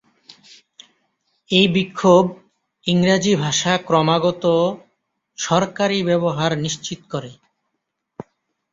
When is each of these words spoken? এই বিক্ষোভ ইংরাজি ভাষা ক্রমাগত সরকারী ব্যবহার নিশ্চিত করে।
এই 1.49 1.67
বিক্ষোভ 1.75 2.23
ইংরাজি 2.87 3.33
ভাষা 3.35 3.73
ক্রমাগত 3.87 4.43
সরকারী 5.37 5.99
ব্যবহার 6.09 6.51
নিশ্চিত 6.57 6.99
করে। 7.11 7.31